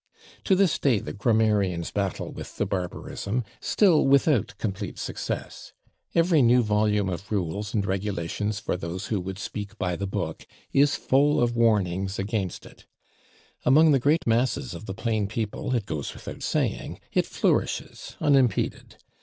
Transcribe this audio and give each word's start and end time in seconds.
To 0.45 0.55
this 0.55 0.79
day 0.79 0.97
the 0.97 1.13
grammarians 1.13 1.91
battle 1.91 2.31
with 2.31 2.57
the 2.57 2.65
barbarism, 2.65 3.43
still 3.59 4.03
without 4.03 4.55
complete 4.57 4.97
success; 4.97 5.73
every 6.15 6.41
new 6.41 6.63
volume 6.63 7.07
of 7.07 7.31
rules 7.31 7.75
and 7.75 7.85
regulations 7.85 8.59
for 8.59 8.75
those 8.75 9.05
who 9.13 9.21
would 9.21 9.37
speak 9.37 9.77
by 9.77 9.95
the 9.95 10.07
book 10.07 10.47
is 10.73 10.95
full 10.95 11.39
of 11.39 11.55
warnings 11.55 12.17
against 12.17 12.65
it. 12.65 12.87
Among 13.63 13.89
[Pg227] 13.89 13.91
the 13.91 13.99
great 13.99 14.25
masses 14.25 14.73
of 14.73 14.87
the 14.87 14.95
plain 14.95 15.27
people, 15.27 15.75
it 15.75 15.85
goes 15.85 16.15
without 16.15 16.41
saying, 16.41 16.99
it 17.13 17.27
flourishes 17.27 18.15
unimpeded. 18.19 18.95